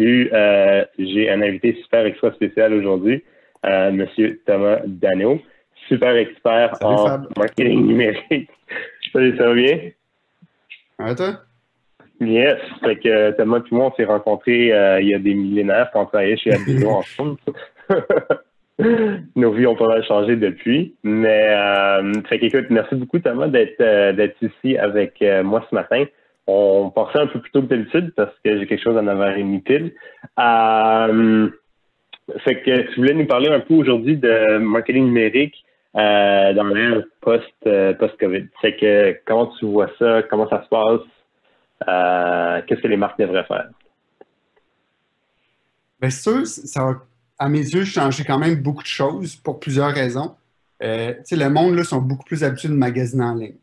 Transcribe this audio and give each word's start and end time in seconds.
Euh, 0.00 0.84
j'ai 0.98 1.30
un 1.30 1.42
invité 1.42 1.76
super 1.82 2.06
extra 2.06 2.32
spécial 2.32 2.72
aujourd'hui, 2.74 3.22
euh, 3.66 3.90
Monsieur 3.92 4.40
Thomas 4.46 4.80
Dano, 4.86 5.40
super 5.88 6.16
expert 6.16 6.76
en 6.82 7.20
marketing 7.36 7.86
numérique. 7.86 8.50
Salut, 9.12 9.36
ça 9.36 9.46
va 9.46 9.54
bien? 9.54 9.78
Ouais, 10.98 11.14
toi? 11.14 11.40
Yes. 12.20 12.58
Fait 12.84 12.96
que 12.96 13.30
Thomas 13.32 13.58
et 13.58 13.74
moi, 13.74 13.86
on 13.86 13.94
s'est 13.96 14.04
rencontrés 14.04 14.72
euh, 14.72 15.00
il 15.00 15.08
y 15.08 15.14
a 15.14 15.18
des 15.18 15.34
millénaires 15.34 15.90
quand 15.92 16.02
on 16.02 16.06
travaillait 16.06 16.36
chez 16.36 16.52
Abdino 16.52 16.90
ensemble. 16.90 17.38
Nos 19.36 19.52
vies 19.52 19.66
ont 19.66 19.76
pas 19.76 19.88
mal 19.88 20.04
changé 20.04 20.36
depuis. 20.36 20.94
Mais 21.02 21.48
euh, 21.50 22.12
fait 22.28 22.38
qu'écoute, 22.38 22.66
merci 22.70 22.94
beaucoup 22.94 23.18
Thomas 23.18 23.48
d'être 23.48 23.80
euh, 23.80 24.12
d'être 24.12 24.36
ici 24.42 24.76
avec 24.78 25.22
moi 25.44 25.64
ce 25.68 25.74
matin 25.74 26.04
on 26.46 26.90
pensait 26.90 27.18
un 27.18 27.26
peu 27.26 27.40
plus 27.40 27.50
tôt 27.50 27.62
que 27.62 27.66
d'habitude 27.66 28.12
parce 28.16 28.34
que 28.44 28.58
j'ai 28.58 28.66
quelque 28.66 28.82
chose 28.82 28.96
h 28.96 29.62
pile. 29.62 29.92
Euh, 30.38 31.50
fait 32.38 32.62
que 32.62 32.92
tu 32.92 32.96
voulais 32.96 33.14
nous 33.14 33.26
parler 33.26 33.48
un 33.48 33.60
peu 33.60 33.74
aujourd'hui 33.74 34.16
de 34.16 34.58
marketing 34.58 35.06
numérique 35.06 35.64
euh, 35.96 36.54
dans 36.54 36.64
l'ère 36.64 37.02
post, 37.20 37.44
euh, 37.66 37.94
post-COVID. 37.94 38.48
Fait 38.60 38.76
que 38.76 39.18
comment 39.26 39.48
tu 39.58 39.66
vois 39.66 39.90
ça, 39.98 40.22
comment 40.30 40.48
ça 40.48 40.62
se 40.62 40.68
passe, 40.68 41.00
euh, 41.88 42.62
qu'est-ce 42.66 42.80
que 42.80 42.88
les 42.88 42.96
marques 42.96 43.18
devraient 43.18 43.44
faire? 43.44 43.68
Bien 46.00 46.10
sûr, 46.10 46.46
ça 46.46 46.84
va, 46.84 46.94
à 47.38 47.48
mes 47.48 47.58
yeux, 47.58 47.84
changer 47.84 48.24
quand 48.24 48.38
même 48.38 48.54
beaucoup 48.56 48.82
de 48.82 48.88
choses 48.88 49.34
pour 49.36 49.58
plusieurs 49.58 49.92
raisons. 49.92 50.34
Le 50.80 51.48
monde, 51.48 51.74
là, 51.74 51.84
sont 51.84 52.00
beaucoup 52.00 52.24
plus 52.24 52.44
habitués 52.44 52.68
de 52.68 52.74
magasiner 52.74 53.24
en 53.24 53.34
ligne. 53.34 53.56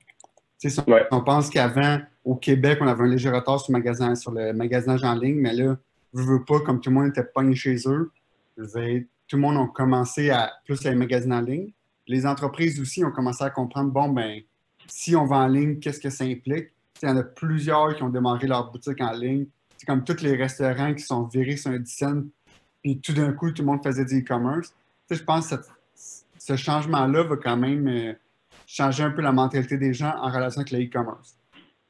On 1.12 1.22
pense 1.22 1.50
qu'avant, 1.50 2.00
au 2.28 2.36
Québec, 2.36 2.80
on 2.82 2.88
avait 2.88 3.06
un 3.06 3.08
léger 3.08 3.30
retard 3.30 3.62
sur 3.62 3.72
le, 3.72 3.80
magasin, 3.80 4.14
sur 4.14 4.32
le 4.32 4.52
magasinage 4.52 5.02
en 5.06 5.16
ligne, 5.16 5.38
mais 5.38 5.54
là, 5.54 5.78
je 6.14 6.22
veux 6.22 6.44
pas, 6.44 6.60
comme 6.60 6.82
tout 6.82 6.90
le 6.90 6.96
monde 6.96 7.08
était 7.08 7.24
pogné 7.24 7.56
chez 7.56 7.78
eux, 7.86 8.12
tout 8.58 9.36
le 9.38 9.42
monde 9.42 9.56
a 9.58 9.68
commencé 9.74 10.30
à 10.30 10.52
plus 10.66 10.84
les 10.84 10.94
magasiner 10.94 11.36
en 11.36 11.42
ligne. 11.42 11.72
Les 12.06 12.26
entreprises 12.26 12.82
aussi 12.82 13.04
ont 13.06 13.12
commencé 13.12 13.46
à 13.46 13.50
comprendre, 13.50 13.92
bon, 13.92 14.10
ben, 14.10 14.42
si 14.88 15.16
on 15.16 15.26
va 15.26 15.38
en 15.38 15.48
ligne, 15.48 15.80
qu'est-ce 15.80 16.02
que 16.02 16.10
ça 16.10 16.26
implique? 16.26 16.74
Il 17.02 17.08
y 17.08 17.12
en 17.12 17.16
a 17.16 17.24
plusieurs 17.24 17.96
qui 17.96 18.04
ont 18.04 18.10
démarré 18.10 18.46
leur 18.46 18.72
boutique 18.72 19.00
en 19.00 19.14
ligne. 19.14 19.46
C'est 19.78 19.86
comme 19.86 20.04
tous 20.04 20.22
les 20.22 20.36
restaurants 20.36 20.94
qui 20.94 21.04
sont 21.04 21.24
virés 21.28 21.56
sur 21.56 21.72
un 21.72 21.80
dizaine, 21.80 22.28
puis 22.84 23.00
tout 23.00 23.14
d'un 23.14 23.32
coup, 23.32 23.52
tout 23.52 23.62
le 23.62 23.68
monde 23.68 23.84
faisait 23.84 24.04
du 24.04 24.20
e-commerce. 24.20 24.74
Je 25.10 25.24
pense 25.24 25.50
que 25.50 25.56
ce 26.38 26.58
changement-là 26.58 27.24
va 27.24 27.38
quand 27.38 27.58
même 27.58 27.88
euh, 27.88 28.14
changer 28.66 29.04
un 29.04 29.12
peu 29.12 29.22
la 29.22 29.32
mentalité 29.32 29.78
des 29.78 29.94
gens 29.94 30.14
en 30.18 30.30
relation 30.30 30.60
avec 30.60 30.72
le 30.72 30.84
e-commerce. 30.84 31.38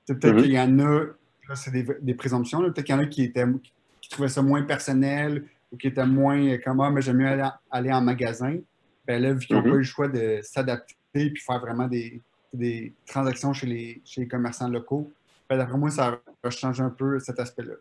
Peut-être 0.07 0.35
mhm. 0.35 0.41
qu'il 0.41 0.51
y 0.51 0.59
en 0.59 0.79
a, 0.79 1.05
là, 1.49 1.55
c'est 1.55 1.71
des, 1.71 2.13
présomptions, 2.13 2.61
peut-être 2.61 2.83
qu'il 2.83 2.95
y 2.95 2.97
en 2.97 3.01
a 3.01 3.05
qui, 3.05 3.23
étaient, 3.23 3.45
qui 4.01 4.09
trouvaient 4.09 4.29
ça 4.29 4.41
moins 4.41 4.63
personnel 4.63 5.45
ou 5.71 5.77
qui 5.77 5.87
étaient 5.87 6.05
moins 6.05 6.57
comme 6.59 6.79
Ah, 6.79 6.89
mais 6.89 7.01
j'aime 7.01 7.17
mieux 7.17 7.41
aller, 7.71 7.91
en 7.91 8.01
magasin. 8.01 8.57
Ben 9.05 9.21
là, 9.21 9.33
vu 9.33 9.45
qu'ils 9.45 9.55
n'ont 9.55 9.63
mhm. 9.63 9.69
pas 9.69 9.75
eu 9.75 9.79
le 9.79 9.83
choix 9.83 10.07
de 10.07 10.39
s'adapter 10.43 10.97
et 11.15 11.33
faire 11.35 11.59
vraiment 11.59 11.87
des, 11.87 12.21
transactions 13.05 13.53
chez 13.53 13.67
les, 13.67 14.01
chez 14.05 14.21
les 14.21 14.27
commerçants 14.27 14.69
locaux, 14.69 15.11
ben 15.49 15.57
d'après 15.57 15.77
moi, 15.77 15.91
ça 15.91 16.21
va 16.43 16.49
changer 16.49 16.83
un 16.83 16.89
peu 16.89 17.19
cet 17.19 17.39
aspect-là. 17.39 17.73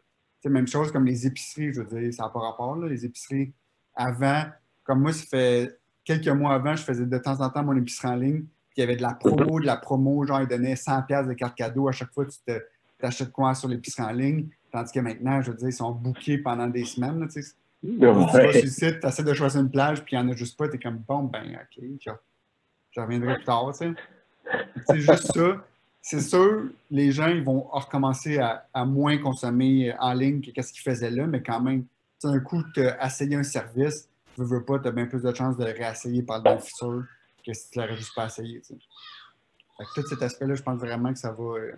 C'est 0.43 0.50
même 0.50 0.66
chose 0.69 0.93
comme 0.93 1.06
les 1.06 1.26
épiceries, 1.26 1.72
je 1.72 1.81
veux 1.81 2.00
dire, 2.00 2.12
ça 2.12 2.25
n'a 2.25 2.28
pas 2.28 2.41
rapport. 2.41 2.76
Là. 2.76 2.88
Les 2.88 3.04
épiceries, 3.04 3.53
avant, 3.94 4.44
comme 4.84 5.00
moi, 5.00 5.12
ça 5.12 5.25
fait 5.25 5.78
quelques 6.04 6.28
mois 6.28 6.54
avant, 6.54 6.76
je 6.76 6.82
faisais 6.82 7.06
de 7.06 7.19
temps 7.19 7.41
en 7.41 7.50
temps 7.50 7.64
mon 7.64 7.76
épicerie 7.76 8.08
en 8.08 8.16
ligne 8.16 8.44
il 8.76 8.81
y 8.81 8.82
avait 8.82 8.97
de 8.97 9.03
la 9.03 9.14
promo, 9.14 9.60
de 9.60 9.66
la 9.66 9.76
promo, 9.76 10.25
genre, 10.26 10.41
ils 10.42 10.48
donnaient 10.48 10.75
100$ 10.75 11.28
de 11.28 11.32
carte 11.32 11.56
cadeau 11.56 11.88
à 11.88 11.92
chaque 11.92 12.12
fois 12.12 12.26
que 12.26 12.31
tu 12.31 12.60
t'achètes 12.98 13.32
quoi 13.32 13.54
sur 13.54 13.69
l'épicerie 13.69 14.03
en 14.03 14.12
ligne. 14.12 14.48
Tandis 14.70 14.92
que 14.92 15.00
maintenant, 15.00 15.41
je 15.41 15.50
veux 15.50 15.56
dire, 15.56 15.69
ils 15.69 15.72
sont 15.72 15.92
bookés 15.92 16.38
pendant 16.38 16.66
des 16.66 16.84
semaines. 16.84 17.26
tu 17.28 17.42
sais. 17.42 17.53
Tu 17.82 17.98
vas 17.98 18.28
sur 18.28 18.42
le 18.42 18.69
site, 18.69 19.00
tu 19.00 19.06
essaies 19.06 19.22
de 19.22 19.34
choisir 19.34 19.60
une 19.60 19.70
plage, 19.70 20.03
puis 20.03 20.16
il 20.16 20.20
n'y 20.20 20.28
en 20.28 20.32
a 20.32 20.37
juste 20.37 20.59
pas, 20.59 20.69
tu 20.69 20.76
es 20.76 20.78
comme 20.78 21.03
bon, 21.06 21.25
ben, 21.25 21.59
OK, 21.62 21.84
je, 22.00 23.00
reviendrai 23.00 23.37
plus 23.37 23.44
tard. 23.44 23.72
C'est 23.75 24.98
juste 24.98 25.32
ça. 25.32 25.64
C'est 26.03 26.20
sûr, 26.20 26.69
les 26.91 27.10
gens 27.10 27.26
ils 27.26 27.43
vont 27.43 27.62
recommencer 27.62 28.38
à, 28.38 28.84
moins 28.84 29.19
consommer 29.19 29.93
en 29.98 30.12
ligne 30.12 30.41
que 30.41 30.62
ce 30.62 30.72
qu'ils 30.72 30.82
faisaient 30.82 31.10
là, 31.10 31.26
mais 31.26 31.43
quand 31.43 31.60
même, 31.60 31.84
un 32.25 32.41
coup, 32.41 32.62
tu 32.75 32.81
as 32.81 33.06
essayé 33.06 33.37
un 33.37 33.43
service, 33.43 34.08
tu 34.34 34.41
veux, 34.41 34.47
veux 34.47 34.64
pas, 34.64 34.78
tu 34.78 34.88
as 34.88 34.93
bien 34.93 35.06
plus 35.06 35.22
de 35.22 35.34
chances 35.34 35.56
de 35.56 35.64
le 35.64 35.73
réessayer 35.73 36.23
par 36.23 36.43
le 36.43 36.58
futur 36.58 37.05
que 37.46 37.52
si 37.52 37.70
tu 37.70 37.78
l'aurais 37.78 37.96
juste 37.96 38.14
pas 38.14 38.26
essayé. 38.26 38.60
tout 38.60 40.02
cet 40.02 40.22
aspect-là, 40.22 40.54
je 40.54 40.62
pense 40.62 40.78
vraiment 40.78 41.12
que 41.12 41.19
ça 41.19 41.32
va, 41.32 41.58
euh, 41.58 41.72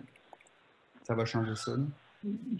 ça 1.03 1.15
va 1.15 1.25
changer 1.25 1.55
ça. 1.55 1.71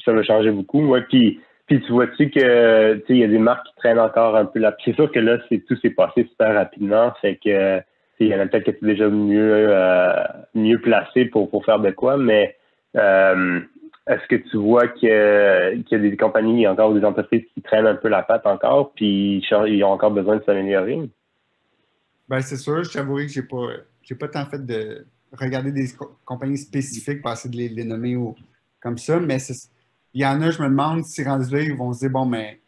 Ça 0.05 0.13
va 0.13 0.23
changer 0.23 0.51
beaucoup. 0.51 0.85
Ouais. 0.87 1.01
Puis, 1.01 1.41
puis 1.65 1.81
tu 1.81 1.91
vois-tu 1.91 2.29
que 2.29 3.03
il 3.09 3.17
y 3.17 3.23
a 3.23 3.27
des 3.27 3.37
marques 3.37 3.65
qui 3.67 3.75
traînent 3.75 3.99
encore 3.99 4.35
un 4.35 4.45
peu 4.45 4.59
là. 4.59 4.75
C'est 4.85 4.95
sûr 4.95 5.11
que 5.11 5.19
là, 5.19 5.37
c'est 5.49 5.65
tout 5.65 5.75
s'est 5.77 5.89
passé 5.89 6.23
super 6.23 6.53
rapidement. 6.53 7.13
Que 7.21 7.81
il 8.19 8.27
y 8.27 8.35
en 8.35 8.39
a 8.39 8.47
peut-être 8.47 8.65
qui 8.65 8.69
étaient 8.71 8.85
déjà 8.85 9.07
mieux, 9.07 9.67
euh, 9.69 10.13
mieux 10.53 10.79
placés 10.79 11.25
pour, 11.25 11.49
pour 11.49 11.63
faire 11.65 11.79
de 11.79 11.91
quoi, 11.91 12.17
mais 12.17 12.57
euh, 12.97 13.61
est-ce 14.07 14.27
que 14.27 14.35
tu 14.35 14.57
vois 14.57 14.87
qu'il 14.87 15.09
y, 15.09 15.95
a 15.95 15.97
des 15.97 16.17
compagnies, 16.17 16.67
encore 16.67 16.93
des 16.93 17.05
entreprises 17.05 17.45
qui 17.53 17.61
traînent 17.61 17.87
un 17.87 17.95
peu 17.95 18.09
la 18.09 18.23
patte 18.23 18.45
encore, 18.45 18.91
puis 18.93 19.41
ils 19.49 19.83
ont 19.83 19.91
encore 19.91 20.11
besoin 20.11 20.37
de 20.37 20.43
s'améliorer? 20.43 20.99
Ben, 22.29 22.41
c'est 22.41 22.57
sûr, 22.57 22.83
je 22.83 22.91
t'avouerai 22.91 23.25
que 23.25 23.31
j'ai 23.31 23.41
pas, 23.41 23.67
pas 24.19 24.27
tant 24.27 24.45
fait 24.45 24.63
de 24.63 25.07
regarder 25.31 25.71
des 25.71 25.89
compagnies 26.23 26.59
spécifiques, 26.59 27.23
passer 27.23 27.49
de 27.49 27.57
les, 27.57 27.83
nommer 27.83 28.15
comme 28.79 28.99
ça, 28.99 29.19
mais 29.19 29.37
il 30.13 30.21
y 30.21 30.25
en 30.25 30.39
a, 30.41 30.51
je 30.51 30.61
me 30.61 30.69
demande 30.69 31.03
si 31.05 31.23
rendus 31.23 31.51
là, 31.51 31.61
ils 31.61 31.75
vont 31.75 31.91
se 31.91 31.99
dire, 31.99 32.11
bon, 32.11 32.25
mais 32.25 32.61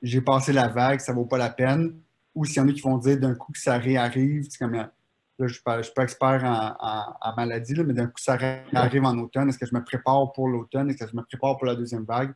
j'ai 0.00 0.22
passé 0.22 0.52
la 0.52 0.68
vague, 0.68 1.00
ça 1.00 1.12
vaut 1.12 1.26
pas 1.26 1.38
la 1.38 1.50
peine. 1.50 1.94
Ou 2.34 2.46
s'il 2.46 2.56
y 2.56 2.60
en 2.60 2.68
a 2.68 2.72
qui 2.72 2.80
vont 2.80 2.96
dire 2.96 3.20
d'un 3.20 3.34
coup 3.34 3.52
que 3.52 3.58
ça 3.58 3.76
réarrive, 3.76 4.48
comme 4.58 4.72
là, 4.72 4.90
je 5.38 5.44
ne 5.44 5.48
suis, 5.48 5.62
pas 5.62 6.02
expert 6.02 6.42
en, 6.44 7.34
maladie, 7.36 7.74
mais 7.84 7.92
d'un 7.92 8.06
coup, 8.06 8.18
ça 8.18 8.36
réarrive 8.36 9.04
en 9.04 9.18
automne. 9.18 9.48
Est-ce 9.48 9.58
que 9.58 9.66
je 9.66 9.74
me 9.74 9.84
prépare 9.84 10.32
pour 10.32 10.48
l'automne? 10.48 10.88
Est-ce 10.88 11.04
que 11.04 11.10
je 11.10 11.16
me 11.16 11.22
prépare 11.22 11.58
pour 11.58 11.66
la 11.66 11.74
deuxième 11.74 12.04
vague? 12.04 12.32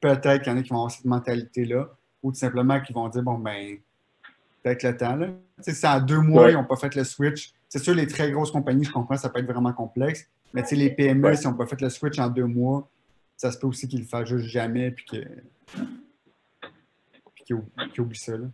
Peut-être 0.00 0.42
qu'il 0.42 0.52
y 0.52 0.56
en 0.56 0.58
a 0.58 0.62
qui 0.62 0.70
vont 0.70 0.76
avoir 0.76 0.90
cette 0.90 1.04
mentalité-là, 1.04 1.88
ou 2.22 2.32
tout 2.32 2.38
simplement 2.38 2.80
qui 2.80 2.92
vont 2.92 3.08
dire, 3.08 3.22
bon, 3.22 3.38
ben, 3.38 3.78
peut-être 4.62 4.82
le 4.82 4.96
temps. 4.96 5.16
Là. 5.16 5.28
C'est 5.58 5.86
en 5.86 6.00
deux 6.00 6.20
mois, 6.20 6.50
ils 6.50 6.54
n'ont 6.54 6.64
pas 6.64 6.76
fait 6.76 6.94
le 6.94 7.04
switch. 7.04 7.52
C'est 7.68 7.78
sûr, 7.78 7.94
les 7.94 8.06
très 8.06 8.30
grosses 8.30 8.50
compagnies, 8.50 8.84
je 8.84 8.92
comprends, 8.92 9.16
ça 9.16 9.28
peut 9.28 9.40
être 9.40 9.50
vraiment 9.50 9.72
complexe. 9.72 10.28
Mais 10.52 10.62
les 10.72 10.90
PME, 10.90 11.34
si 11.34 11.46
on 11.46 11.52
n'ont 11.52 11.56
pas 11.56 11.66
fait 11.66 11.80
le 11.80 11.88
switch 11.88 12.18
en 12.18 12.28
deux 12.28 12.46
mois, 12.46 12.88
ça 13.36 13.50
se 13.50 13.58
peut 13.58 13.66
aussi 13.66 13.88
qu'ils 13.88 14.00
le 14.00 14.06
fassent 14.06 14.28
juste 14.28 14.46
jamais 14.46 14.90
puis 14.90 15.04
qu'ils 17.44 17.56
oublient 17.98 18.18
ça. 18.18 18.36
Là. 18.36 18.46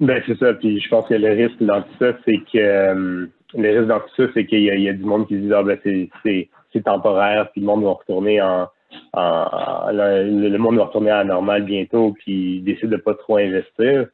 Ben, 0.00 0.22
c'est 0.26 0.38
ça. 0.38 0.54
Puis 0.54 0.80
je 0.80 0.88
pense 0.88 1.06
que 1.06 1.14
le 1.14 1.30
risque 1.30 1.62
dans 1.62 1.82
tout 1.82 1.96
ça, 1.98 2.18
c'est 2.24 2.38
que 2.52 2.58
euh, 2.58 3.26
le 3.54 3.78
risque 3.78 3.88
dans 3.88 4.00
tout 4.00 4.14
ça, 4.16 4.24
c'est 4.34 4.46
qu'il 4.46 4.62
y, 4.62 4.88
a 4.88 4.92
du 4.92 5.04
monde 5.04 5.26
qui 5.28 5.34
se 5.34 5.40
dit 5.40 5.52
Ah 5.54 5.62
ben 5.62 5.78
c'est 5.84 6.82
temporaire, 6.82 7.50
puis 7.52 7.60
le 7.60 7.68
monde 7.68 7.84
va 7.84 7.92
retourner 7.92 8.42
en, 8.42 8.68
en, 9.12 9.90
le, 9.92 10.56
monde 10.58 10.76
va 10.76 10.84
retourner 10.84 11.10
à 11.10 11.18
la 11.18 11.24
normale 11.24 11.64
bientôt, 11.64 12.14
puis 12.18 12.56
il 12.56 12.64
décide 12.64 12.90
de 12.90 12.96
pas 12.96 13.14
trop 13.14 13.36
investir. 13.36 14.08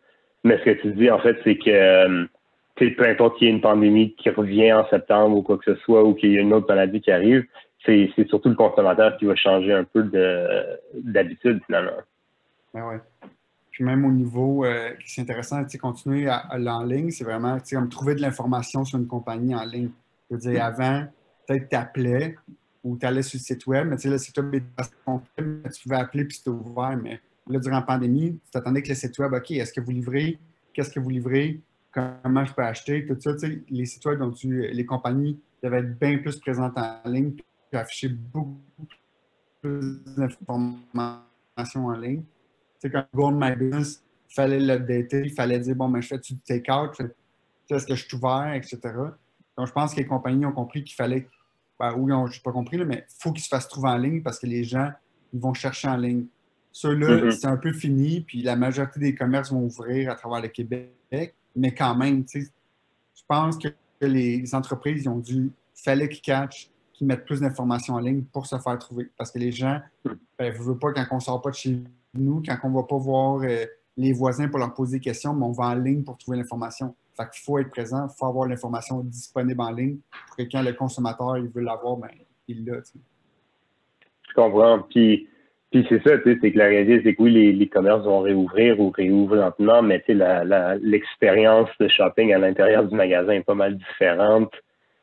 Mais 0.45 0.59
ce 0.59 0.65
que 0.65 0.81
tu 0.83 0.93
dis, 0.93 1.11
en 1.11 1.19
fait, 1.19 1.37
c'est 1.45 1.57
que 1.57 1.71
euh, 1.71 2.27
peu 2.77 3.07
importe 3.07 3.39
qu'il 3.39 3.49
y 3.49 3.51
ait 3.51 3.55
une 3.55 3.61
pandémie 3.61 4.15
qui 4.15 4.31
revient 4.31 4.73
en 4.73 4.89
septembre 4.89 5.37
ou 5.37 5.43
quoi 5.43 5.59
que 5.59 5.75
ce 5.75 5.81
soit, 5.83 6.05
ou 6.05 6.15
qu'il 6.15 6.31
y 6.31 6.37
ait 6.37 6.41
une 6.41 6.53
autre 6.53 6.67
maladie 6.69 7.01
qui 7.01 7.11
arrive, 7.11 7.45
c'est 7.85 8.11
surtout 8.29 8.49
le 8.49 8.55
consommateur 8.55 9.17
qui 9.17 9.25
va 9.25 9.35
changer 9.37 9.73
un 9.73 9.85
peu 9.85 10.11
d'habitude 10.95 11.61
finalement. 11.67 11.93
Ben 12.75 12.87
ouais. 12.87 13.01
Puis 13.71 13.85
même 13.85 14.05
au 14.05 14.11
niveau, 14.11 14.65
euh, 14.65 14.91
c'est 15.07 15.23
intéressant, 15.23 15.65
tu 15.65 15.79
continuer 15.79 16.29
à, 16.29 16.37
aller 16.37 16.69
en 16.69 16.85
ligne, 16.85 17.11
c'est 17.11 17.25
vraiment, 17.25 17.59
tu 17.61 17.75
comme 17.75 17.89
trouver 17.89 18.15
de 18.15 18.21
l'information 18.21 18.85
sur 18.85 18.99
une 18.99 19.07
compagnie 19.07 19.55
en 19.55 19.65
ligne. 19.65 19.91
Je 20.29 20.37
veux 20.37 20.41
dire, 20.41 20.65
avant, 20.65 21.05
peut-être 21.47 21.69
tu 21.69 21.77
appelais 21.77 22.37
ou 22.85 22.97
tu 22.97 23.07
allais 23.07 23.23
sur 23.23 23.39
le 23.39 23.43
site 23.43 23.67
web, 23.67 23.89
mais 23.89 23.97
tu 23.97 24.03
sais, 24.03 24.11
le 24.11 24.19
site 24.19 24.37
web 24.39 24.55
est 24.55 25.71
tu 25.73 25.83
pouvais 25.83 25.97
appeler 25.97 26.25
puis 26.25 26.37
c'était 26.37 26.51
ouvert, 26.51 26.97
mais 27.03 27.21
là, 27.51 27.59
durant 27.59 27.77
la 27.77 27.83
pandémie, 27.83 28.33
tu 28.45 28.51
t'attendais 28.53 28.83
que 28.83 28.89
le 28.89 28.95
site 28.95 29.19
web, 29.19 29.33
OK, 29.33 29.51
est-ce 29.51 29.73
que 29.73 29.81
vous 29.81 29.91
livrez? 29.91 30.39
Qu'est-ce 30.73 30.91
que 30.91 31.01
vous 31.01 31.11
livrez? 31.11 31.61
comment 31.93 32.45
je 32.45 32.53
peux 32.53 32.63
acheter, 32.63 33.07
tout 33.07 33.17
ça. 33.21 33.35
Tu 33.35 33.39
sais, 33.39 33.63
les 33.69 33.87
sites 33.87 34.05
web 34.05 34.21
les 34.45 34.87
compagnies 34.87 35.41
devaient 35.63 35.81
être 35.81 35.99
bien 35.99 36.19
plus 36.19 36.39
présentes 36.39 36.77
en 36.77 37.01
ligne, 37.07 37.33
puis 37.33 37.45
afficher 37.73 38.09
beaucoup 38.09 38.87
plus 39.61 40.01
d'informations 40.17 41.87
en 41.87 41.97
ligne. 41.97 42.23
Tu 42.81 42.91
sais, 42.91 42.91
quand 42.91 43.33
My 43.33 43.55
Business, 43.57 44.03
il 44.31 44.35
fallait 44.35 44.61
l'updater, 44.61 45.23
il 45.25 45.33
fallait 45.33 45.59
dire, 45.59 45.75
bon, 45.75 45.89
mais 45.89 46.01
je 46.01 46.09
fais 46.09 46.19
du 46.19 46.39
take-out, 46.39 46.97
est-ce 47.69 47.87
que 47.87 47.95
je 47.95 48.07
suis 48.07 48.17
ouvert, 48.17 48.53
etc. 48.55 48.79
Donc, 49.57 49.67
je 49.67 49.73
pense 49.73 49.93
que 49.93 50.01
les 50.01 50.07
compagnies 50.07 50.47
ont 50.47 50.53
compris 50.53 50.83
qu'il 50.83 50.95
fallait, 50.95 51.29
ben, 51.79 51.95
oui, 51.97 52.13
je 52.31 52.37
n'ai 52.37 52.43
pas 52.43 52.53
compris, 52.53 52.79
mais 52.85 53.07
il 53.09 53.23
faut 53.23 53.33
qu'ils 53.33 53.45
se 53.45 53.49
fassent 53.49 53.69
trouver 53.69 53.89
en 53.91 53.97
ligne 53.97 54.23
parce 54.23 54.39
que 54.39 54.47
les 54.47 54.65
gens, 54.65 54.91
ils 55.33 55.41
vont 55.41 55.55
chercher 55.55 55.89
en 55.89 55.97
ligne. 55.97 56.27
Ceux-là, 56.73 57.17
mm-hmm. 57.17 57.31
c'est 57.33 57.47
un 57.47 57.57
peu 57.57 57.73
fini, 57.73 58.21
puis 58.21 58.43
la 58.43 58.57
majorité 58.57 59.01
des 59.01 59.15
commerces 59.15 59.53
vont 59.53 59.65
ouvrir 59.65 60.11
à 60.11 60.15
travers 60.15 60.41
le 60.41 60.49
Québec 60.49 60.95
mais 61.57 61.75
quand 61.75 61.95
même, 61.95 62.25
tu 62.25 62.43
sais, 62.43 62.51
je 63.15 63.23
pense 63.27 63.59
que 63.59 63.69
les 64.01 64.55
entreprises 64.55 65.07
ont 65.07 65.19
dû, 65.19 65.53
fallait 65.75 66.09
qu'ils 66.09 66.23
catchent, 66.23 66.71
qu'ils 66.93 67.07
mettent 67.07 67.25
plus 67.25 67.41
d'informations 67.41 67.95
en 67.95 68.01
ligne 68.01 68.23
pour 68.23 68.47
se 68.47 68.57
faire 68.59 68.79
trouver. 68.79 69.11
Parce 69.17 69.31
que 69.31 69.39
les 69.39 69.53
gens, 69.53 69.81
ben, 70.05 70.53
ne 70.53 70.59
veulent 70.59 70.79
pas 70.79 70.93
quand 70.93 71.07
on 71.11 71.17
ne 71.17 71.21
sort 71.21 71.43
pas 71.43 71.51
de 71.51 71.55
chez 71.55 71.79
nous, 72.15 72.43
quand 72.47 72.57
on 72.65 72.71
ne 72.71 72.75
va 72.75 72.83
pas 72.85 72.99
voir 72.99 73.43
euh, 73.43 73.67
les 73.97 74.13
voisins 74.13 74.49
pour 74.49 74.59
leur 74.59 74.75
poser 74.75 74.99
des 74.99 75.05
questions, 75.05 75.35
mais 75.35 75.45
on 75.45 75.53
va 75.53 75.65
en 75.65 75.75
ligne 75.75 76.03
pour 76.03 76.17
trouver 76.17 76.39
l'information. 76.39 76.95
Fait 77.17 77.29
qu'il 77.31 77.43
faut 77.43 77.59
être 77.59 77.71
présent, 77.71 78.09
il 78.09 78.19
faut 78.19 78.27
avoir 78.27 78.47
l'information 78.47 79.01
disponible 79.01 79.61
en 79.61 79.71
ligne 79.71 79.99
pour 80.27 80.37
que 80.37 80.43
quand 80.45 80.63
le 80.63 80.73
consommateur 80.73 81.37
il 81.39 81.49
veut 81.49 81.63
l'avoir, 81.63 81.97
ben, 81.97 82.11
il 82.49 82.65
l'a. 82.65 82.81
Je 84.29 84.35
comprends. 84.35 84.83
Puis 84.89 85.29
puis 85.71 85.87
c'est 85.89 86.03
ça, 86.03 86.19
tu 86.19 86.33
sais, 86.33 86.39
c'est 86.41 86.51
que 86.51 86.59
la 86.59 86.67
réalité, 86.67 87.01
c'est 87.05 87.15
que 87.15 87.23
oui, 87.23 87.31
les, 87.31 87.53
les, 87.53 87.69
commerces 87.69 88.05
vont 88.05 88.21
réouvrir 88.21 88.81
ou 88.81 88.91
réouvrir 88.91 89.43
lentement, 89.43 89.83
mais 89.83 90.01
tu 90.01 90.19
sais, 90.19 90.43
l'expérience 90.83 91.69
de 91.79 91.87
shopping 91.87 92.33
à 92.33 92.39
l'intérieur 92.39 92.85
du 92.85 92.95
magasin 92.95 93.33
est 93.33 93.45
pas 93.45 93.55
mal 93.55 93.77
différente 93.77 94.53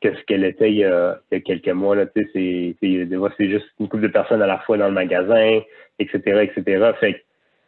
que 0.02 0.14
ce 0.14 0.22
qu'elle 0.26 0.44
était 0.44 0.70
il 0.70 0.78
y, 0.78 0.84
a, 0.84 1.20
il 1.32 1.36
y, 1.36 1.38
a, 1.38 1.42
quelques 1.42 1.70
mois. 1.70 1.96
Là, 1.96 2.06
tu 2.06 2.22
sais, 2.34 2.76
c'est 2.82 3.50
juste 3.50 3.66
une 3.80 3.88
couple 3.88 4.04
de 4.04 4.08
personnes 4.10 4.42
à 4.42 4.48
la 4.48 4.60
fois 4.60 4.78
dans 4.78 4.88
le 4.88 4.94
magasin, 4.94 5.62
etc., 6.00 6.50
etc. 6.52 6.92
Fait, 7.00 7.24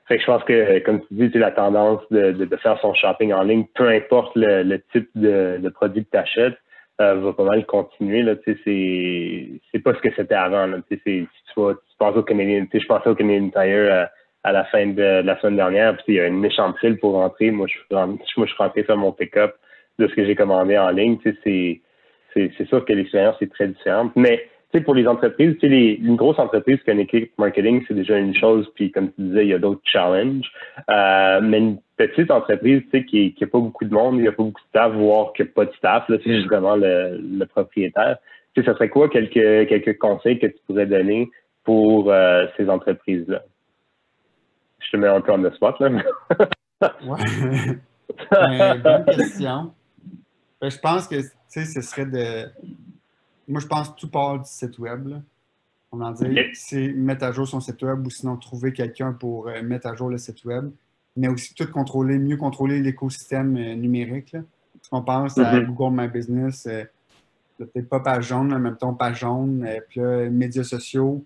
fait 0.08 0.18
que 0.18 0.22
je 0.22 0.26
pense 0.26 0.44
que, 0.44 0.80
comme 0.80 1.00
tu 1.02 1.14
dis, 1.14 1.30
c'est 1.32 1.40
la 1.40 1.52
tendance 1.52 2.02
de, 2.12 2.32
de, 2.32 2.46
de, 2.46 2.58
faire 2.58 2.80
son 2.82 2.94
shopping 2.94 3.32
en 3.32 3.44
ligne, 3.44 3.66
peu 3.76 3.88
importe 3.88 4.36
le, 4.36 4.64
le 4.64 4.82
type 4.92 5.10
de, 5.16 5.58
de 5.62 5.70
produit 5.70 6.04
que 6.04 6.10
tu 6.12 6.18
achètes, 6.18 6.58
va 7.00 7.34
pas 7.34 7.44
mal 7.44 7.66
continuer. 7.66 8.22
Là, 8.22 8.36
c'est, 8.46 8.58
c'est 8.64 9.80
pas 9.80 9.94
ce 9.94 10.00
que 10.00 10.14
c'était 10.16 10.36
avant. 10.36 10.68
Là, 10.68 10.78
si 10.92 10.98
tu, 11.00 11.28
vas, 11.56 11.74
tu 11.74 11.98
penses 11.98 12.16
au 12.16 12.24
Canadian, 12.24 12.66
je 12.72 12.86
pensais 12.86 13.10
au 13.10 13.16
Canadian 13.16 13.50
Tire 13.50 13.64
euh, 13.64 14.06
à, 14.44 14.52
la 14.52 14.66
fin 14.66 14.88
de, 14.88 15.22
la 15.22 15.40
semaine 15.40 15.56
dernière, 15.56 15.96
puis 15.98 16.06
il 16.10 16.16
y 16.16 16.20
a 16.20 16.28
une 16.28 16.40
méchante 16.40 16.78
file 16.80 16.98
pour 16.98 17.14
rentrer. 17.14 17.52
Moi, 17.52 17.68
je, 17.68 17.96
moi, 17.96 18.18
je 18.26 18.46
suis 18.46 18.58
rentré 18.58 18.84
faire 18.84 18.98
mon 18.98 19.12
pick-up 19.12 19.56
de 19.98 20.08
ce 20.08 20.14
que 20.14 20.26
j'ai 20.26 20.36
commandé 20.36 20.78
en 20.78 20.90
ligne. 20.90 21.18
C'est, 21.24 21.36
c'est, 21.44 21.82
c'est 22.58 22.68
sûr 22.68 22.86
que 22.86 22.94
l'expérience 22.94 23.36
est 23.42 23.52
très 23.52 23.68
différente. 23.68 24.12
Mais 24.16 24.48
pour 24.86 24.94
les 24.94 25.08
entreprises, 25.08 25.56
sais, 25.60 25.68
une 25.68 26.16
grosse 26.16 26.38
entreprise 26.38 26.80
qui 26.84 26.92
a 26.92 26.94
une 26.94 27.00
équipe 27.00 27.32
marketing, 27.38 27.84
c'est 27.88 27.96
déjà 27.96 28.18
une 28.18 28.36
chose, 28.36 28.70
puis 28.76 28.92
comme 28.92 29.12
tu 29.14 29.22
disais, 29.22 29.46
il 29.46 29.50
y 29.50 29.54
a 29.54 29.60
d'autres 29.60 29.82
challenges. 29.84 30.52
Euh, 30.90 31.40
mais 31.42 31.58
une 31.58 31.78
petite 32.08 32.32
entreprise, 32.32 32.82
tu 32.92 33.00
sais, 33.00 33.06
qui 33.06 33.36
n'a 33.40 33.48
pas 33.48 33.60
beaucoup 33.60 33.86
de 33.86 33.94
monde, 33.94 34.16
il 34.16 34.22
n'y 34.22 34.28
a 34.28 34.32
pas 34.32 34.44
beaucoup 34.44 34.62
de 34.62 34.68
staff, 34.70 34.94
voire 34.94 35.34
qu'il 35.34 35.46
n'y 35.46 35.52
a 35.52 35.54
pas 35.54 35.66
de 35.66 35.74
staff, 35.76 36.10
là, 36.10 36.18
c'est 36.24 36.36
juste 36.36 36.48
vraiment 36.48 36.76
le, 36.76 37.44
propriétaire. 37.46 38.18
Tu 38.54 38.62
sais, 38.62 38.68
ça 38.68 38.74
serait 38.74 38.90
quoi 38.90 39.10
quelques, 39.10 39.70
quelques 39.70 39.98
conseils 40.00 40.40
que 40.40 40.48
tu 40.48 40.58
pourrais 40.66 40.86
donner 40.86 41.30
pour 41.64 42.12
euh, 42.12 42.46
ces 42.58 42.70
entreprises-là? 42.70 43.44
Je 44.80 44.92
te 44.92 44.98
mets 44.98 45.08
un 45.08 45.22
peu 45.22 45.34
en 45.34 45.52
spot, 45.52 45.80
là. 45.80 45.90
ouais. 47.06 47.20
Bonne 48.84 49.06
question. 49.06 49.74
Ben, 50.62 50.70
je 50.70 50.80
pense 50.80 51.08
que, 51.08 51.16
tu 51.16 51.30
sais, 51.48 51.66
ce 51.66 51.82
serait 51.82 52.06
de 52.06 52.50
moi, 53.50 53.60
je 53.60 53.66
pense 53.66 53.90
que 53.90 53.96
tout 53.96 54.10
part 54.10 54.38
du 54.38 54.48
site 54.48 54.78
web. 54.78 55.10
On 55.92 56.02
en 56.02 56.12
dit, 56.12 56.38
c'est 56.54 56.90
mettre 56.90 57.26
à 57.26 57.32
jour 57.32 57.48
son 57.48 57.60
site 57.60 57.82
web 57.82 58.06
ou 58.06 58.12
sinon 58.12 58.38
trouver 58.38 58.74
quelqu'un 58.74 59.12
pour 59.12 59.48
euh, 59.48 59.64
mettre 59.64 59.88
à 59.88 59.96
jour 59.96 60.08
le 60.08 60.20
site 60.20 60.46
web, 60.46 60.70
mais 61.16 61.28
aussi 61.28 61.54
tout 61.54 61.70
contrôler, 61.72 62.18
mieux 62.18 62.38
contrôler 62.38 62.80
l'écosystème 62.80 63.56
euh, 63.58 63.76
numérique. 63.76 64.36
On 64.92 65.02
pense 65.02 65.38
à 65.38 65.54
mm-hmm. 65.54 65.66
Google 65.66 66.02
My 66.02 66.08
Business, 66.08 66.66
euh, 66.68 66.84
peut-être 67.58 67.90
pas 67.90 68.00
page 68.00 68.28
jaune, 68.28 68.54
en 68.54 68.60
même 68.60 68.78
temps 68.78 68.94
page 68.94 69.20
jaune, 69.20 69.68
puis 69.90 70.00
là, 70.00 70.30
médias 70.30 70.64
sociaux. 70.64 71.24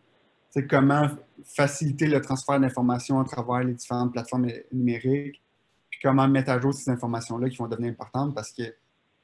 C'est 0.49 0.67
comment 0.67 1.07
faciliter 1.45 2.07
le 2.07 2.21
transfert 2.21 2.59
d'informations 2.59 3.19
à 3.19 3.23
travers 3.23 3.63
les 3.63 3.73
différentes 3.73 4.11
plateformes 4.11 4.47
numériques, 4.71 5.41
puis 5.89 5.99
comment 6.01 6.27
mettre 6.27 6.51
à 6.51 6.59
jour 6.59 6.73
ces 6.73 6.89
informations-là 6.89 7.49
qui 7.49 7.57
vont 7.57 7.67
devenir 7.67 7.91
importantes 7.91 8.35
parce 8.35 8.51
que, 8.51 8.63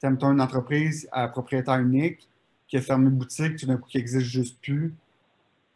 tu 0.02 0.06
une 0.06 0.40
entreprise 0.40 1.06
à 1.12 1.28
propriétaire 1.28 1.78
unique, 1.78 2.26
qui 2.70 2.76
a 2.76 2.80
fermé 2.80 3.10
boutique, 3.10 3.56
tout 3.56 3.66
d'un 3.66 3.76
coup, 3.76 3.88
qui 3.88 3.98
n'existe 3.98 4.26
juste 4.26 4.60
plus, 4.62 4.94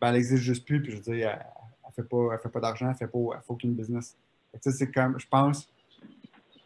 ben, 0.00 0.09
elle 0.09 0.14
n'existe 0.14 0.43
juste 0.43 0.64
plus, 0.64 0.81
puis 0.81 0.93
je 0.93 0.97
veux 0.97 1.03
dire, 1.03 1.29
elle 1.29 1.47
ne 1.88 1.93
fait 1.93 2.09
pas, 2.09 2.49
pas 2.49 2.61
d'argent, 2.61 2.87
elle 2.87 2.93
ne 2.93 2.97
fait 2.97 3.07
pas, 3.09 3.19
elle 3.35 3.41
fait 3.41 3.50
aucun 3.50 3.69
business. 3.69 4.17
C'est 4.61 4.90
comme, 4.90 5.18
je 5.18 5.26
pense, 5.28 5.68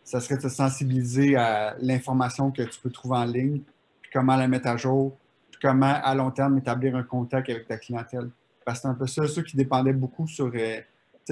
ça 0.04 0.20
serait 0.20 0.36
de 0.36 0.42
se 0.42 0.48
sensibiliser 0.48 1.36
à 1.36 1.76
l'information 1.80 2.50
que 2.50 2.62
tu 2.62 2.80
peux 2.80 2.90
trouver 2.90 3.16
en 3.16 3.24
ligne, 3.24 3.60
puis 4.00 4.10
comment 4.12 4.36
la 4.36 4.48
mettre 4.48 4.68
à 4.68 4.76
jour, 4.76 5.16
puis 5.50 5.60
comment, 5.60 6.00
à 6.02 6.14
long 6.14 6.30
terme, 6.30 6.58
établir 6.58 6.96
un 6.96 7.02
contact 7.02 7.50
avec 7.50 7.66
ta 7.66 7.76
clientèle. 7.76 8.30
Parce 8.64 8.78
que 8.78 8.82
c'est 8.82 8.88
un 8.88 8.94
peu 8.94 9.06
ça, 9.06 9.26
ceux 9.26 9.42
qui 9.42 9.56
dépendaient 9.56 9.92
beaucoup 9.92 10.26
sur, 10.26 10.50
euh, 10.54 10.80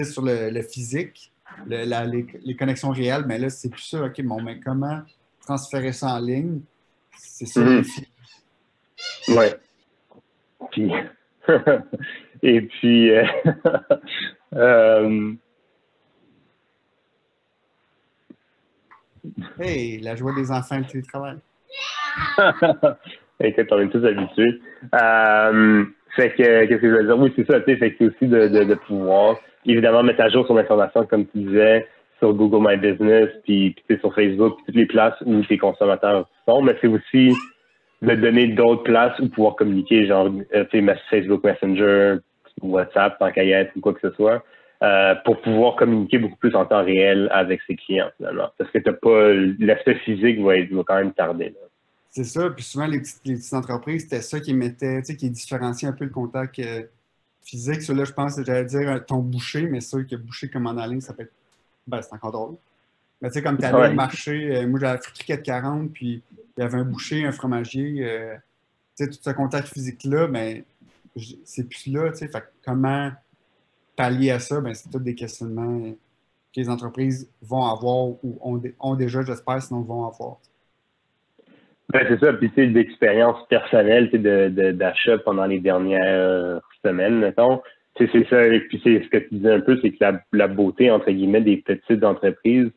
sur 0.05 0.23
le, 0.23 0.63
physique, 0.63 1.33
les, 1.67 2.57
connexions 2.59 2.91
réelles, 2.91 3.25
mais 3.27 3.39
là, 3.39 3.49
c'est 3.49 3.71
plus 3.71 3.83
ça. 3.83 4.05
OK, 4.05 4.23
bon, 4.23 4.43
mais 4.43 4.61
comment 4.61 5.03
transférer 5.41 5.93
ça 5.93 6.15
en 6.15 6.19
ligne? 6.19 6.61
C'est 7.17 7.47
ça 7.47 7.61
le 7.61 7.81
mm-hmm. 7.81 9.37
Ouais. 9.37 9.55
Puis, 10.71 10.93
et 12.43 12.61
puis, 12.63 13.11
euh, 13.11 13.25
euh, 14.55 15.33
Hey, 19.61 19.99
la 19.99 20.17
joie 20.17 20.33
des 20.35 20.51
enfants 20.51 20.77
le 20.79 21.03
travail. 21.03 21.37
Écoute, 23.41 23.69
on 23.71 23.81
est 23.81 23.89
tous 23.89 24.05
habitués. 24.05 24.61
Euh, 24.95 25.85
fait 26.15 26.31
que, 26.31 26.67
qu'est-ce 26.67 26.81
que 26.81 26.91
je 26.91 26.95
veux 26.95 27.05
dire? 27.05 27.19
Oui, 27.19 27.33
c'est 27.37 27.47
ça, 27.47 27.61
tu 27.61 27.77
sais, 27.77 27.95
c'est 27.99 28.05
aussi 28.07 28.27
de, 28.27 28.75
pouvoir, 28.87 29.37
évidemment, 29.65 30.03
mettre 30.03 30.23
à 30.23 30.29
jour 30.29 30.47
son 30.47 30.57
information, 30.57 31.05
comme 31.07 31.27
tu 31.27 31.39
disais, 31.39 31.87
sur 32.19 32.33
Google 32.33 32.67
My 32.67 32.77
Business, 32.77 33.29
puis, 33.45 33.75
puis 33.87 33.99
sur 33.99 34.15
Facebook, 34.15 34.57
puis 34.57 34.65
toutes 34.67 34.77
les 34.77 34.87
places 34.87 35.21
où 35.27 35.43
tes 35.45 35.59
consommateurs 35.59 36.29
sont, 36.47 36.63
mais 36.63 36.77
c'est 36.81 36.89
aussi 36.89 37.35
de 38.03 38.15
donner 38.15 38.49
d'autres 38.49 38.85
places 38.85 39.19
où 39.19 39.29
pouvoir 39.29 39.57
communiquer, 39.57 40.07
genre 40.07 40.31
euh, 40.55 40.65
Facebook 41.11 41.45
Messenger, 41.45 42.17
WhatsApp, 42.63 43.19
tant 43.19 43.31
ou 43.77 43.81
quoi 43.81 43.93
que 43.95 44.09
ce 44.09 44.15
soit. 44.15 44.43
Pour 45.25 45.41
pouvoir 45.41 45.77
communiquer 45.77 46.19
beaucoup 46.19 46.37
plus 46.37 46.55
en 46.55 46.67
temps 46.67 46.85
réel 46.85 47.29
avec 47.33 47.61
ses 47.67 47.77
clients, 47.77 48.11
finalement. 48.17 48.49
Parce 48.59 48.71
que 48.71 48.79
t'as 48.79 48.93
pas 48.93 49.33
l'aspect 49.59 49.97
physique 49.97 50.41
va, 50.41 50.55
va 50.59 50.83
quand 50.87 50.97
même 50.97 51.13
tarder. 51.13 51.55
C'est 52.11 52.25
ça. 52.25 52.51
Puis 52.51 52.65
souvent, 52.65 52.87
les 52.87 53.01
petites, 53.01 53.53
entreprises, 53.53 54.03
c'était 54.03 54.23
ça 54.23 54.41
qui 54.41 54.55
mettait, 54.55 55.01
tu 55.01 55.07
sais, 55.07 55.17
qui 55.17 55.31
différenciait 55.31 55.89
un 55.89 55.93
peu 55.93 56.05
le 56.05 56.11
contact 56.11 56.61
physique. 57.47 57.83
Ça, 57.83 57.95
là, 57.95 58.05
je 58.05 58.13
pense, 58.13 58.41
j'allais 58.45 58.65
dire 58.65 59.05
ton 59.07 59.19
boucher, 59.19 59.63
mais 59.63 59.81
ça, 59.81 60.03
que 60.03 60.17
boucher 60.17 60.49
comme 60.49 60.67
en 60.67 60.87
ligne, 60.87 61.01
ça 61.01 61.15
peut 61.15 61.23
être. 61.23 61.33
Ben, 61.87 62.03
c'est 62.03 62.13
encore 62.13 62.33
drôle. 62.33 62.57
Mais 63.23 63.29
tu 63.29 63.35
sais, 63.35 63.43
comme 63.43 63.57
tu 63.57 63.65
allais 63.65 63.93
au 63.93 63.95
marché, 63.95 64.57
euh, 64.57 64.67
moi 64.67 64.81
j'avais 64.81 64.99
fait 65.03 65.43
40, 65.43 65.93
puis 65.93 66.23
il 66.57 66.61
y 66.61 66.63
avait 66.63 66.79
un 66.79 66.85
boucher, 66.85 67.25
un 67.25 67.33
fromager, 67.33 67.99
euh, 68.01 68.35
tu 68.97 69.05
sais, 69.05 69.11
tout 69.11 69.19
ce 69.23 69.31
contact 69.31 69.69
physique-là, 69.69 70.29
mais 70.29 70.65
ben, 71.15 71.25
c'est 71.45 71.69
plus 71.69 71.87
là, 71.87 72.11
tu 72.11 72.19
sais. 72.19 72.29
Fait 72.29 72.45
comment 72.65 73.11
pallier 73.97 74.31
à 74.31 74.39
ça, 74.39 74.61
ben, 74.61 74.75
c'est 74.75 74.91
tous 74.91 75.01
des 75.01 75.15
questionnements 75.15 75.81
que 76.55 76.61
les 76.61 76.69
entreprises 76.69 77.31
vont 77.43 77.65
avoir 77.65 78.09
ou 78.25 78.39
ont, 78.43 78.61
ont 78.81 78.95
déjà, 78.95 79.23
j'espère, 79.23 79.61
sinon 79.63 79.81
vont 79.81 80.07
avoir. 80.07 80.39
Ben, 81.93 82.05
c'est 82.09 82.19
ça. 82.19 82.33
Puis, 82.33 82.51
tu 82.51 82.57
sais, 82.57 82.67
d'expérience 82.69 83.39
personnelle 83.49 84.11
d'achat 84.77 85.19
pendant 85.19 85.47
les 85.47 85.61
dernières 85.61 86.61
semaines, 86.85 87.21
mettons. 87.21 87.63
c'est 87.97 88.29
ça. 88.29 88.47
Et 88.47 88.61
puis, 88.61 88.81
c'est 88.83 89.03
ce 89.05 89.09
que 89.09 89.19
tu 89.19 89.35
disais 89.37 89.53
un 89.53 89.61
peu, 89.61 89.79
c'est 89.81 89.91
que 89.91 90.05
la, 90.33 90.49
beauté, 90.49 90.91
entre 90.91 91.11
guillemets, 91.11 91.43
des 91.43 91.59
petites 91.59 92.03
entreprises, 92.03 92.71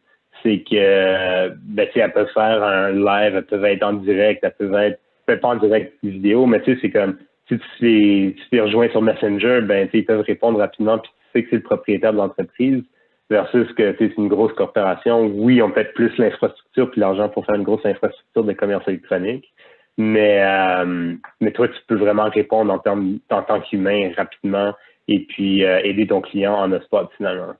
c'est 0.44 0.64
que, 0.70 1.50
ben, 1.50 1.88
elles 1.94 2.14
peuvent 2.14 2.32
faire 2.34 2.64
un 2.64 2.92
live, 2.92 3.36
elles 3.36 3.46
peuvent 3.46 3.66
être 3.66 3.84
en 3.84 3.94
direct, 3.94 4.44
elles 4.44 4.56
peuvent 4.58 4.74
être, 4.76 5.00
peut-être 5.26 5.42
pas 5.42 5.50
en 5.50 5.56
direct 5.56 5.94
vidéo, 6.04 6.46
mais 6.46 6.62
tu 6.62 6.74
sais, 6.74 6.80
c'est 6.82 6.92
comme, 6.92 7.18
si 7.50 7.58
tu 7.58 7.86
les, 7.86 8.36
tu 8.36 8.44
les 8.51 8.62
rejoins 8.62 8.89
sur 8.89 9.01
Messenger, 9.01 9.62
ben, 9.62 9.89
ils 9.91 10.06
peuvent 10.06 10.22
répondre 10.22 10.60
rapidement, 10.60 11.00
puis 11.00 11.12
tu 11.12 11.27
sais 11.34 11.44
que 11.44 11.50
c'est 11.50 11.56
le 11.58 11.63
propriétaire 11.63 12.13
de 12.13 12.18
l'entreprise 12.18 12.84
versus 13.29 13.72
que 13.74 13.96
c'est 13.98 14.15
une 14.18 14.27
grosse 14.27 14.53
corporation. 14.53 15.27
Oui, 15.27 15.62
on 15.62 15.72
peut-être 15.72 15.94
plus 15.94 16.15
l'infrastructure 16.18 16.89
puis 16.91 17.01
l'argent 17.01 17.29
pour 17.29 17.46
faire 17.46 17.56
une 17.56 17.63
grosse 17.63 17.86
infrastructure 17.86 18.44
de 18.44 18.53
commerce 18.53 18.88
électronique. 18.88 19.46
Mais, 19.98 20.41
euh, 20.41 21.15
mais 21.41 21.51
toi, 21.51 21.68
tu 21.68 21.79
peux 21.88 21.96
vraiment 21.96 22.29
répondre 22.29 22.72
en, 22.72 22.79
termes, 22.79 23.20
en 23.29 23.44
tant 23.44 23.60
qu'humain 23.62 24.12
rapidement 24.15 24.74
et 25.08 25.25
puis 25.25 25.65
euh, 25.65 25.82
aider 25.84 26.08
ton 26.08 26.22
client 26.22 26.53
en 26.53 26.82
spot 26.82 27.10
finalement. 27.18 27.53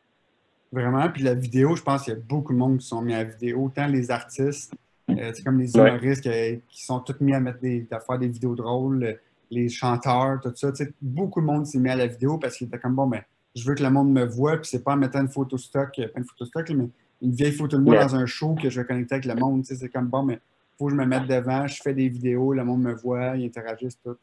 Vraiment. 0.72 1.10
Puis 1.10 1.24
la 1.24 1.34
vidéo, 1.34 1.75
je 1.75 1.84
pense 1.84 2.03
qu'il 2.03 2.13
y 2.13 2.15
a 2.15 2.19
beaucoup 2.19 2.53
de 2.53 2.58
monde 2.58 2.77
qui 2.77 2.86
sont 2.86 3.01
mis 3.01 3.13
à 3.13 3.19
la 3.19 3.24
vidéo, 3.25 3.65
autant 3.65 3.88
les 3.88 4.12
artistes, 4.12 4.74
euh, 5.10 5.31
c'est 5.34 5.43
comme 5.43 5.60
les 5.60 5.75
humoristes 5.75 6.29
qui, 6.69 6.86
sont 6.86 7.00
tous 7.00 7.19
mis 7.19 7.34
à 7.34 7.39
mettre 7.39 7.60
des, 7.60 7.88
à 7.91 8.00
faire 8.00 8.19
des 8.19 8.27
vidéos 8.27 8.55
drôles, 8.55 9.17
les 9.51 9.70
chanteurs, 9.70 10.39
tout 10.41 10.51
ça. 10.56 10.72
beaucoup 11.01 11.41
de 11.41 11.46
monde 11.46 11.65
s'est 11.65 11.79
mis 11.79 11.89
à 11.89 11.96
la 11.96 12.08
vidéo 12.08 12.38
parce 12.38 12.58
qu'il 12.58 12.68
était 12.68 12.77
comme 12.77 12.96
bon, 12.96 13.08
ben, 13.08 13.22
je 13.56 13.68
veux 13.68 13.75
que 13.75 13.84
le 13.84 13.89
monde 13.89 14.12
me 14.12 14.25
voit, 14.25 14.58
puis 14.58 14.68
c'est 14.68 14.84
pas 14.84 14.94
en 14.94 14.98
mettant 14.98 15.22
une 15.22 15.29
photo 15.29 15.58
stock, 15.58 15.96
pas 15.96 16.20
une 16.20 16.25
photo 16.25 16.46
stock, 16.46 16.70
mais 16.70 16.86
une 17.22 17.32
vieille 17.32 17.51
photo 17.51 17.77
de 17.77 17.84
moi 17.84 18.03
dans 18.03 18.15
un 18.15 18.25
show 18.25 18.56
que 18.56 18.70
je 18.70 18.79
vais 18.79 18.88
connecter 18.88 19.15
avec 19.15 19.25
le 19.25 19.36
monde. 19.36 19.65
C'est 19.65 19.89
comme 19.89 20.08
bon, 20.08 20.24
mais 20.24 20.39
faut 20.77 20.86
que 20.86 20.91
je 20.91 20.98
me 20.98 21.06
mette 21.06 21.27
devant, 21.27 21.68
je 21.68 21.82
fais 21.82 21.94
des 21.94 22.08
vidéos, 22.08 22.53
le 22.53 22.63
monde 22.63 22.82
me 22.82 22.94
voit, 22.94 23.36
ils 23.36 23.48
interagissent 23.48 24.00
tout. 24.03 24.15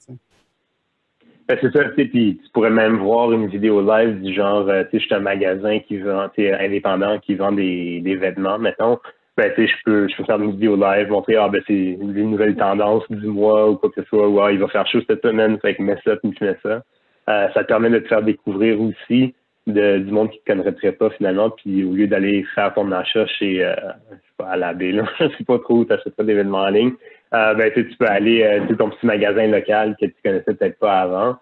Ben, 1.48 1.58
c'est 1.60 1.72
ça, 1.72 1.84
puis 1.90 2.10
tu 2.10 2.50
pourrais 2.52 2.70
même 2.70 2.96
voir 2.96 3.30
une 3.32 3.46
vidéo 3.46 3.80
live 3.80 4.20
du 4.20 4.34
genre, 4.34 4.68
euh, 4.68 4.82
tu 4.84 4.92
sais, 4.92 4.98
je 4.98 5.04
suis 5.04 5.14
un 5.14 5.20
magasin 5.20 5.78
qui 5.78 5.98
vend, 5.98 6.28
indépendant, 6.36 7.20
qui 7.20 7.36
vend 7.36 7.52
des, 7.52 8.00
des 8.00 8.16
vêtements, 8.16 8.58
mettons. 8.58 8.98
Ben, 9.36 9.52
tu 9.54 9.66
sais, 9.66 9.72
je 9.72 9.84
peux, 9.84 10.08
je 10.08 10.16
peux 10.16 10.24
faire 10.24 10.40
une 10.40 10.52
vidéo 10.52 10.76
live, 10.76 11.10
montrer, 11.10 11.36
ah, 11.36 11.48
ben, 11.48 11.62
c'est 11.66 11.74
une 11.74 12.30
nouvelle 12.30 12.56
tendance 12.56 13.04
du 13.10 13.26
mois 13.26 13.68
ou 13.68 13.76
quoi 13.76 13.90
que 13.90 14.02
ce 14.02 14.08
soit, 14.08 14.26
ou 14.28 14.40
ah, 14.40 14.50
il 14.50 14.58
va 14.58 14.68
faire 14.68 14.86
chaud 14.86 15.00
cette 15.06 15.22
semaine, 15.22 15.58
fait 15.60 15.74
que 15.74 15.82
mets 15.82 15.98
ça, 16.04 16.16
puis 16.16 16.34
mets 16.40 16.56
ça. 16.62 16.82
Euh, 17.28 17.48
ça 17.52 17.62
te 17.62 17.68
permet 17.68 17.90
de 17.90 17.98
te 17.98 18.08
faire 18.08 18.22
découvrir 18.22 18.80
aussi 18.80 19.34
de, 19.66 19.98
du 19.98 20.10
monde 20.12 20.30
qui 20.30 20.40
ne 20.46 20.54
connaîtrait 20.54 20.92
pas 20.92 21.10
finalement. 21.10 21.50
Puis 21.50 21.84
au 21.84 21.92
lieu 21.92 22.06
d'aller 22.06 22.44
faire 22.54 22.72
ton 22.74 22.90
achat 22.92 23.26
chez 23.26 23.64
euh, 23.64 23.74
je 24.10 24.14
sais 24.14 24.20
pas, 24.36 24.50
à 24.50 24.56
la 24.56 24.72
là, 24.72 25.04
je 25.20 25.28
sais 25.36 25.44
pas 25.44 25.58
trop 25.58 25.78
où 25.78 25.84
tu 25.84 25.92
achètes 25.92 26.14
pas 26.14 26.24
d'événements 26.24 26.62
en 26.62 26.68
ligne, 26.68 26.92
euh, 27.34 27.54
ben, 27.54 27.72
tu 27.72 27.84
peux 27.98 28.06
aller 28.06 28.42
euh, 28.42 28.74
ton 28.76 28.90
petit 28.90 29.06
magasin 29.06 29.46
local 29.48 29.96
que 30.00 30.06
tu 30.06 30.14
connaissais 30.24 30.54
peut-être 30.54 30.78
pas 30.78 31.00
avant. 31.00 31.36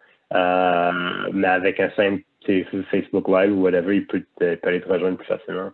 Mais 1.33 1.47
avec 1.47 1.79
un 1.81 1.91
simple 1.91 2.23
Facebook 2.91 3.29
Live 3.29 3.53
ou 3.53 3.63
whatever, 3.63 3.97
il 3.97 4.07
peut, 4.07 4.23
aller 4.41 4.81
te 4.81 4.89
rejoindre 4.89 5.19
plus 5.19 5.27
facilement. 5.27 5.71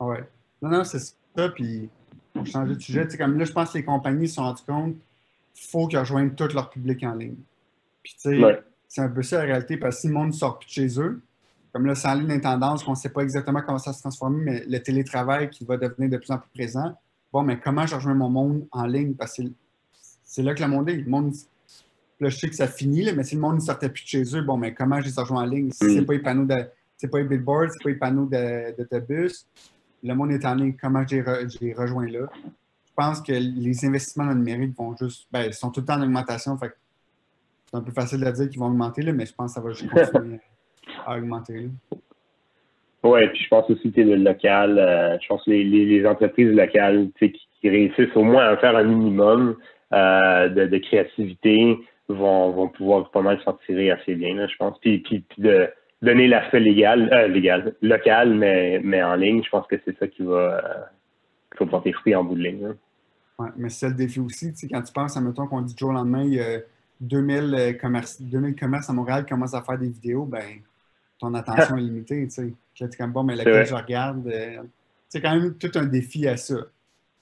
Ouais. 0.00 0.20
Non, 0.60 0.70
non, 0.70 0.84
c'est 0.84 0.98
ça. 1.38 1.48
Puis 1.48 1.88
pour 2.34 2.46
changer 2.46 2.74
de 2.74 2.80
sujet, 2.80 3.06
comme 3.16 3.38
là, 3.38 3.44
je 3.44 3.52
pense 3.52 3.72
que 3.72 3.78
les 3.78 3.84
compagnies 3.84 4.28
se 4.28 4.34
sont 4.34 4.42
rendues 4.42 4.62
compte 4.66 4.94
qu'il 5.54 5.68
faut 5.68 5.86
qu'ils 5.86 5.98
rejoignent 5.98 6.30
tout 6.30 6.48
leur 6.54 6.70
public 6.70 7.02
en 7.04 7.14
ligne. 7.14 7.36
Puis 8.02 8.14
tu 8.20 8.40
sais, 8.40 8.62
c'est 8.88 9.00
un 9.00 9.08
peu 9.08 9.22
ça 9.22 9.38
la 9.38 9.44
réalité 9.44 9.76
parce 9.76 9.96
que 9.96 10.00
si 10.02 10.08
le 10.08 10.14
monde 10.14 10.28
ne 10.28 10.32
sort 10.32 10.58
plus 10.58 10.66
de 10.66 10.72
chez 10.72 11.00
eux, 11.00 11.20
comme 11.72 11.86
là, 11.86 11.94
c'est 11.94 12.08
en 12.08 12.14
ligne 12.14 12.40
tendance, 12.40 12.82
qu'on 12.82 12.92
ne 12.92 12.96
sait 12.96 13.10
pas 13.10 13.22
exactement 13.22 13.60
comment 13.60 13.78
ça 13.78 13.92
se 13.92 14.00
transformer, 14.00 14.42
mais 14.42 14.64
le 14.66 14.82
télétravail 14.82 15.50
qui 15.50 15.64
va 15.64 15.76
devenir 15.76 16.08
de 16.08 16.16
plus 16.16 16.30
en 16.30 16.38
plus 16.38 16.50
présent, 16.54 16.96
bon, 17.32 17.42
mais 17.42 17.60
comment 17.60 17.86
je 17.86 17.94
rejoins 17.94 18.14
mon 18.14 18.30
monde 18.30 18.66
en 18.70 18.86
ligne? 18.86 19.14
Parce 19.14 19.36
que 19.36 19.42
c'est 20.24 20.42
là 20.42 20.54
que 20.54 20.62
le 20.62 20.68
monde 20.68 20.88
est. 20.88 20.96
Le 20.96 21.10
monde, 21.10 21.34
là, 22.20 22.30
je 22.30 22.36
sais 22.36 22.48
que 22.48 22.54
ça 22.54 22.66
finit, 22.66 23.12
mais 23.12 23.24
si 23.24 23.34
le 23.34 23.40
monde 23.42 23.56
ne 23.56 23.60
sortait 23.60 23.90
plus 23.90 24.02
de 24.02 24.08
chez 24.08 24.36
eux, 24.36 24.42
bon, 24.42 24.56
mais 24.56 24.72
comment 24.72 25.00
je 25.00 25.06
les 25.08 25.14
rejoins 25.14 25.42
en 25.42 25.46
ligne? 25.46 25.70
Si 25.72 25.80
ce 25.80 25.98
n'est 25.98 26.06
pas 26.06 26.14
les 26.14 26.20
panneaux 26.20 26.46
de. 26.46 26.56
C'est 26.96 27.08
pas 27.08 27.18
les 27.18 27.24
billboards, 27.24 27.70
c'est 27.70 27.82
pas 27.82 27.90
les 27.90 27.96
panneaux 27.96 28.28
d'autobus. 28.78 29.46
Le 30.02 30.14
monde 30.14 30.32
est 30.32 30.44
en 30.44 30.54
ligne. 30.54 30.74
Comment 30.80 31.04
je 31.06 31.16
les, 31.60 31.74
rejoins 31.74 32.06
là? 32.06 32.28
Je 32.44 32.92
pense 32.94 33.20
que 33.20 33.32
les 33.32 33.84
investissements 33.84 34.24
dans 34.24 34.32
le 34.32 34.38
numérique 34.38 34.76
vont 34.76 34.96
juste. 34.96 35.28
Ben, 35.32 35.52
sont 35.52 35.70
tout 35.70 35.80
le 35.80 35.86
temps 35.86 35.98
en 35.98 36.02
augmentation. 36.02 36.56
Fait 36.58 36.72
c'est 37.70 37.76
un 37.76 37.82
peu 37.82 37.92
facile 37.92 38.20
de 38.20 38.30
dire 38.30 38.48
qu'ils 38.48 38.58
vont 38.58 38.68
augmenter, 38.68 39.02
là, 39.02 39.12
mais 39.12 39.26
je 39.26 39.34
pense 39.34 39.54
que 39.54 39.60
ça 39.60 39.66
va 39.66 39.72
juste 39.72 39.90
continuer 39.90 40.40
à 41.06 41.18
augmenter. 41.18 41.68
Oui, 43.02 43.28
puis 43.28 43.42
je 43.44 43.48
pense 43.48 43.70
aussi 43.70 43.92
que 43.92 44.00
le 44.00 44.16
local, 44.16 44.78
euh, 44.78 45.18
je 45.20 45.28
pense 45.28 45.44
que 45.44 45.50
les, 45.50 46.06
entreprises 46.06 46.50
locales 46.50 47.10
qui, 47.18 47.32
qui, 47.32 47.68
réussissent 47.68 48.16
au 48.16 48.24
moins 48.24 48.48
à 48.48 48.56
faire 48.56 48.74
un 48.74 48.84
minimum 48.84 49.56
euh, 49.92 50.48
de, 50.48 50.78
créativité 50.78 51.78
vont, 52.08 52.68
pouvoir 52.68 53.10
pas 53.10 53.20
mal 53.20 53.38
s'en 53.44 53.52
tirer 53.66 53.90
assez 53.90 54.14
bien, 54.14 54.46
je 54.46 54.56
pense. 54.56 54.78
Puis, 54.80 55.04
de 55.36 55.68
donner 56.02 56.28
l'aspect 56.28 56.60
légal, 56.60 57.12
euh, 57.12 57.28
légal, 57.28 57.74
local, 57.82 58.34
mais, 58.34 58.80
mais 58.82 59.02
en 59.02 59.14
ligne, 59.14 59.42
je 59.42 59.50
pense 59.50 59.66
que 59.66 59.76
c'est 59.84 59.98
ça 59.98 60.06
qui 60.06 60.22
va, 60.22 60.90
qui 61.52 61.64
va 61.64 61.70
porter 61.70 61.92
fruit 61.92 62.14
en 62.14 62.24
bout 62.24 62.36
de 62.36 62.42
ligne. 62.42 62.74
Oui, 63.38 63.48
mais 63.56 63.68
c'est 63.68 63.88
le 63.88 63.94
défi 63.94 64.20
aussi, 64.20 64.52
quand 64.70 64.82
tu 64.82 64.92
penses, 64.92 65.16
admettons 65.16 65.46
qu'on 65.46 65.62
dit 65.62 65.74
du 65.74 65.78
jour 65.78 65.90
au 65.90 65.92
lendemain, 65.92 66.24
il 66.24 66.34
y 66.34 66.40
a 66.40 66.60
2000, 67.00 67.54
euh, 67.54 67.72
commerces, 67.74 68.20
2000 68.20 68.56
commerces 68.56 68.90
à 68.90 68.92
Montréal 68.92 69.26
commencent 69.26 69.54
à 69.54 69.62
faire 69.62 69.78
des 69.78 69.88
vidéos, 69.88 70.24
ben, 70.24 70.42
ton 71.18 71.34
attention 71.34 71.76
est 71.76 71.80
limitée. 71.82 72.26
Tu 72.26 72.30
sais. 72.30 72.54
tu 72.74 72.98
comme 72.98 73.12
bon, 73.12 73.22
mais 73.22 73.36
laquelle 73.36 73.66
je 73.66 73.74
regarde, 73.74 74.26
euh, 74.26 74.62
c'est 75.08 75.20
quand 75.20 75.34
même 75.34 75.54
tout 75.54 75.70
un 75.74 75.86
défi 75.86 76.26
à 76.26 76.36
ça. 76.36 76.56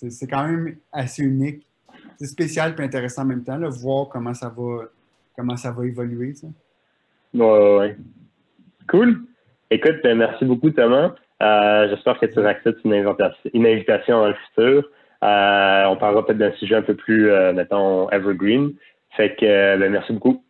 C'est 0.08 0.26
quand 0.26 0.46
même 0.46 0.76
assez 0.92 1.22
unique. 1.22 1.66
C'est 2.18 2.26
spécial 2.26 2.74
et 2.78 2.82
intéressant 2.82 3.22
en 3.22 3.26
même 3.26 3.44
temps, 3.44 3.56
là, 3.56 3.68
voir 3.68 4.08
comment 4.08 4.34
ça 4.34 4.48
va, 4.48 4.84
comment 5.34 5.56
ça 5.56 5.70
va 5.70 5.86
évoluer. 5.86 6.34
Tu 6.34 6.46
Ouais, 7.34 7.78
ouais. 7.78 7.96
Cool. 8.88 9.20
Écoute, 9.70 9.96
ben, 10.02 10.18
merci 10.18 10.44
beaucoup, 10.44 10.70
Thomas. 10.70 11.14
Euh, 11.42 11.88
j'espère 11.90 12.18
que 12.18 12.26
tu 12.26 12.38
acceptes 12.40 12.80
une 12.84 12.94
invitation, 13.66 14.20
dans 14.20 14.28
le 14.28 14.34
futur. 14.34 14.88
on 15.22 15.96
parlera 15.98 16.24
peut-être 16.24 16.38
d'un 16.38 16.52
sujet 16.52 16.76
un 16.76 16.82
peu 16.82 16.94
plus, 16.94 17.30
mettons, 17.54 18.08
evergreen. 18.10 18.72
Fait 19.16 19.34
que, 19.34 19.46
euh, 19.46 19.78
ben, 19.78 19.90
merci 19.90 20.12
beaucoup. 20.12 20.44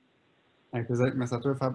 Avec 0.72 0.86
plaisir. 0.86 1.12
Merci 1.14 1.34
à 1.34 1.38
toi, 1.38 1.54
Fab. 1.54 1.74